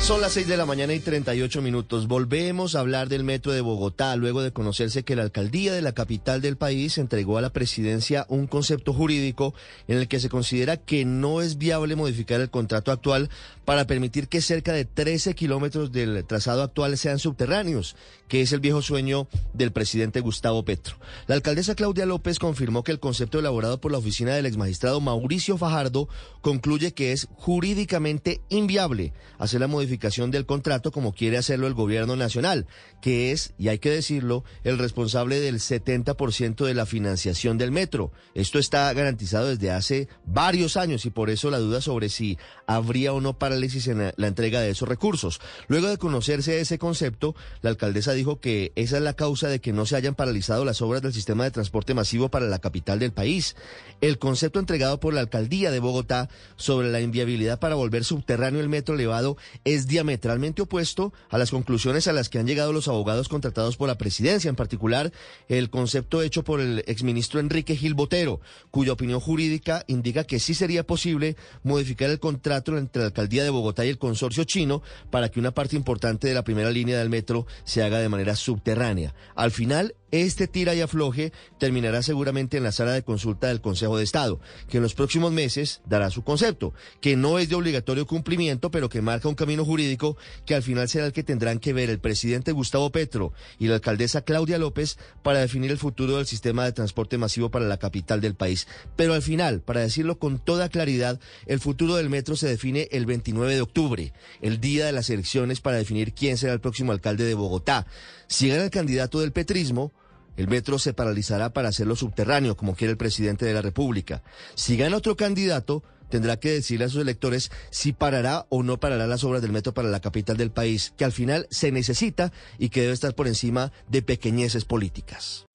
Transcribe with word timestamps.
Son 0.00 0.20
las 0.20 0.34
6 0.34 0.48
de 0.48 0.58
la 0.58 0.66
mañana 0.66 0.92
y 0.92 1.00
38 1.00 1.62
minutos. 1.62 2.08
Volvemos 2.08 2.74
a 2.74 2.80
hablar 2.80 3.08
del 3.08 3.24
metro 3.24 3.52
de 3.52 3.62
Bogotá 3.62 4.14
luego 4.16 4.42
de 4.42 4.52
conocerse 4.52 5.02
que 5.02 5.16
la 5.16 5.22
alcaldía 5.22 5.72
de 5.72 5.80
la 5.80 5.92
capital 5.92 6.42
del 6.42 6.58
país 6.58 6.98
entregó 6.98 7.38
a 7.38 7.40
la 7.40 7.54
presidencia 7.54 8.26
un 8.28 8.46
concepto 8.46 8.92
jurídico 8.92 9.54
en 9.88 9.96
el 9.96 10.06
que 10.06 10.20
se 10.20 10.28
considera 10.28 10.76
que 10.76 11.06
no 11.06 11.40
es 11.40 11.56
viable 11.56 11.96
modificar 11.96 12.42
el 12.42 12.50
contrato 12.50 12.92
actual 12.92 13.30
para 13.64 13.86
permitir 13.86 14.28
que 14.28 14.42
cerca 14.42 14.74
de 14.74 14.84
13 14.84 15.34
kilómetros 15.34 15.90
del 15.90 16.22
trazado 16.26 16.62
actual 16.62 16.98
sean 16.98 17.18
subterráneos, 17.18 17.96
que 18.28 18.42
es 18.42 18.52
el 18.52 18.60
viejo 18.60 18.82
sueño 18.82 19.26
del 19.54 19.72
presidente 19.72 20.20
Gustavo 20.20 20.66
Petro. 20.66 20.96
La 21.28 21.34
alcaldesa 21.34 21.74
Claudia 21.74 22.04
López 22.04 22.38
confirmó 22.38 22.84
que 22.84 22.92
el 22.92 23.00
concepto 23.00 23.38
elaborado 23.38 23.80
por 23.80 23.90
la 23.90 23.98
oficina 23.98 24.34
del 24.34 24.44
exmagistrado 24.44 25.00
Mauricio 25.00 25.56
Fajardo 25.56 26.10
concluye 26.42 26.92
que 26.92 27.12
es 27.12 27.26
jurídicamente 27.36 28.42
inviable 28.50 29.14
hacer 29.38 29.60
la 29.60 29.66
modificación 29.66 29.83
del 30.30 30.46
contrato 30.46 30.92
como 30.92 31.12
quiere 31.12 31.38
hacerlo 31.38 31.66
el 31.66 31.74
gobierno 31.74 32.16
nacional, 32.16 32.66
que 33.00 33.32
es, 33.32 33.52
y 33.58 33.68
hay 33.68 33.78
que 33.78 33.90
decirlo, 33.90 34.44
el 34.64 34.78
responsable 34.78 35.40
del 35.40 35.56
70% 35.56 36.64
de 36.64 36.74
la 36.74 36.86
financiación 36.86 37.58
del 37.58 37.70
metro. 37.70 38.12
Esto 38.34 38.58
está 38.58 38.92
garantizado 38.92 39.48
desde 39.48 39.70
hace 39.70 40.08
varios 40.26 40.76
años 40.76 41.04
y 41.06 41.10
por 41.10 41.30
eso 41.30 41.50
la 41.50 41.58
duda 41.58 41.80
sobre 41.80 42.08
si 42.08 42.38
habría 42.66 43.12
o 43.12 43.20
no 43.20 43.38
parálisis 43.38 43.88
en 43.88 44.12
la 44.16 44.26
entrega 44.26 44.60
de 44.60 44.70
esos 44.70 44.88
recursos. 44.88 45.40
Luego 45.68 45.88
de 45.88 45.98
conocerse 45.98 46.60
ese 46.60 46.78
concepto, 46.78 47.34
la 47.62 47.70
alcaldesa 47.70 48.12
dijo 48.12 48.40
que 48.40 48.72
esa 48.76 48.96
es 48.96 49.02
la 49.02 49.14
causa 49.14 49.48
de 49.48 49.60
que 49.60 49.72
no 49.72 49.86
se 49.86 49.96
hayan 49.96 50.14
paralizado 50.14 50.64
las 50.64 50.82
obras 50.82 51.02
del 51.02 51.12
sistema 51.12 51.44
de 51.44 51.50
transporte 51.50 51.94
masivo 51.94 52.30
para 52.30 52.46
la 52.46 52.58
capital 52.58 52.98
del 52.98 53.12
país. 53.12 53.56
El 54.00 54.18
concepto 54.18 54.60
entregado 54.60 55.00
por 55.00 55.14
la 55.14 55.20
alcaldía 55.20 55.70
de 55.70 55.80
Bogotá 55.80 56.28
sobre 56.56 56.90
la 56.90 57.00
inviabilidad 57.00 57.58
para 57.58 57.74
volver 57.74 58.04
subterráneo 58.04 58.60
el 58.60 58.68
metro 58.68 58.94
elevado 58.94 59.36
es 59.64 59.73
diametralmente 59.86 60.62
opuesto 60.62 61.12
a 61.30 61.38
las 61.38 61.50
conclusiones 61.50 62.08
a 62.08 62.12
las 62.12 62.28
que 62.28 62.38
han 62.38 62.46
llegado 62.46 62.72
los 62.72 62.88
abogados 62.88 63.28
contratados 63.28 63.76
por 63.76 63.88
la 63.88 63.98
presidencia, 63.98 64.48
en 64.48 64.56
particular 64.56 65.12
el 65.48 65.70
concepto 65.70 66.22
hecho 66.22 66.44
por 66.44 66.60
el 66.60 66.84
exministro 66.86 67.40
Enrique 67.40 67.76
Gil 67.76 67.94
Botero, 67.94 68.40
cuya 68.70 68.92
opinión 68.92 69.20
jurídica 69.20 69.84
indica 69.86 70.24
que 70.24 70.40
sí 70.40 70.54
sería 70.54 70.86
posible 70.86 71.36
modificar 71.62 72.10
el 72.10 72.20
contrato 72.20 72.76
entre 72.78 73.00
la 73.00 73.06
alcaldía 73.06 73.44
de 73.44 73.50
Bogotá 73.50 73.84
y 73.84 73.90
el 73.90 73.98
consorcio 73.98 74.44
chino 74.44 74.82
para 75.10 75.30
que 75.30 75.40
una 75.40 75.52
parte 75.52 75.76
importante 75.76 76.28
de 76.28 76.34
la 76.34 76.44
primera 76.44 76.70
línea 76.70 76.98
del 76.98 77.10
metro 77.10 77.46
se 77.64 77.82
haga 77.82 77.98
de 77.98 78.08
manera 78.08 78.36
subterránea. 78.36 79.14
Al 79.34 79.50
final, 79.50 79.94
este 80.22 80.46
tira 80.46 80.74
y 80.74 80.80
afloje 80.80 81.32
terminará 81.58 82.02
seguramente 82.02 82.56
en 82.56 82.62
la 82.62 82.72
sala 82.72 82.92
de 82.92 83.02
consulta 83.02 83.48
del 83.48 83.60
Consejo 83.60 83.96
de 83.96 84.04
Estado, 84.04 84.40
que 84.68 84.76
en 84.78 84.82
los 84.82 84.94
próximos 84.94 85.32
meses 85.32 85.80
dará 85.86 86.10
su 86.10 86.22
concepto, 86.22 86.74
que 87.00 87.16
no 87.16 87.38
es 87.38 87.48
de 87.48 87.56
obligatorio 87.56 88.06
cumplimiento, 88.06 88.70
pero 88.70 88.88
que 88.88 89.02
marca 89.02 89.28
un 89.28 89.34
camino 89.34 89.64
jurídico 89.64 90.16
que 90.46 90.54
al 90.54 90.62
final 90.62 90.88
será 90.88 91.06
el 91.06 91.12
que 91.12 91.22
tendrán 91.22 91.58
que 91.58 91.72
ver 91.72 91.90
el 91.90 91.98
presidente 91.98 92.52
Gustavo 92.52 92.90
Petro 92.90 93.32
y 93.58 93.66
la 93.66 93.74
alcaldesa 93.76 94.22
Claudia 94.22 94.58
López 94.58 94.98
para 95.22 95.40
definir 95.40 95.70
el 95.70 95.78
futuro 95.78 96.16
del 96.16 96.26
sistema 96.26 96.64
de 96.64 96.72
transporte 96.72 97.18
masivo 97.18 97.50
para 97.50 97.66
la 97.66 97.78
capital 97.78 98.20
del 98.20 98.34
país. 98.34 98.66
Pero 98.96 99.14
al 99.14 99.22
final, 99.22 99.60
para 99.60 99.80
decirlo 99.80 100.18
con 100.18 100.38
toda 100.38 100.68
claridad, 100.68 101.20
el 101.46 101.60
futuro 101.60 101.96
del 101.96 102.10
metro 102.10 102.36
se 102.36 102.48
define 102.48 102.88
el 102.92 103.06
29 103.06 103.54
de 103.54 103.60
octubre, 103.60 104.12
el 104.40 104.60
día 104.60 104.86
de 104.86 104.92
las 104.92 105.10
elecciones 105.10 105.60
para 105.60 105.76
definir 105.76 106.14
quién 106.14 106.36
será 106.36 106.52
el 106.52 106.60
próximo 106.60 106.92
alcalde 106.92 107.24
de 107.24 107.34
Bogotá. 107.34 107.86
Si 108.26 108.48
gana 108.48 108.64
el 108.64 108.70
candidato 108.70 109.20
del 109.20 109.32
petrismo, 109.32 109.92
el 110.36 110.48
metro 110.48 110.78
se 110.78 110.94
paralizará 110.94 111.52
para 111.52 111.68
hacerlo 111.68 111.96
subterráneo, 111.96 112.56
como 112.56 112.74
quiere 112.74 112.92
el 112.92 112.96
presidente 112.96 113.44
de 113.44 113.54
la 113.54 113.62
República. 113.62 114.22
Si 114.54 114.76
gana 114.76 114.96
otro 114.96 115.16
candidato, 115.16 115.82
tendrá 116.08 116.38
que 116.38 116.52
decirle 116.52 116.86
a 116.86 116.88
sus 116.88 117.00
electores 117.00 117.50
si 117.70 117.92
parará 117.92 118.46
o 118.48 118.62
no 118.62 118.78
parará 118.78 119.06
las 119.06 119.24
obras 119.24 119.42
del 119.42 119.52
metro 119.52 119.74
para 119.74 119.88
la 119.88 120.00
capital 120.00 120.36
del 120.36 120.50
país, 120.50 120.92
que 120.96 121.04
al 121.04 121.12
final 121.12 121.46
se 121.50 121.72
necesita 121.72 122.32
y 122.58 122.68
que 122.68 122.82
debe 122.82 122.92
estar 122.92 123.14
por 123.14 123.26
encima 123.26 123.72
de 123.88 124.02
pequeñeces 124.02 124.64
políticas. 124.64 125.46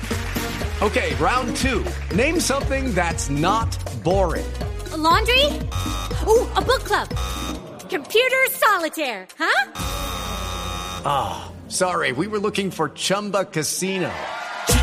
Okay, 0.81 1.13
round 1.15 1.55
two. 1.57 1.83
Name 2.15 2.39
something 2.39 2.93
that's 2.95 3.29
not 3.29 3.67
boring. 4.01 4.45
A 4.93 4.97
laundry? 4.97 5.45
Ooh, 6.25 6.47
a 6.55 6.61
book 6.61 6.85
club. 6.85 7.09
Computer 7.89 8.47
solitaire, 8.51 9.27
huh? 9.37 9.71
Ah, 11.05 11.51
oh, 11.51 11.69
sorry, 11.69 12.13
we 12.13 12.27
were 12.27 12.39
looking 12.39 12.71
for 12.71 12.89
Chumba 12.89 13.45
Casino. 13.45 14.09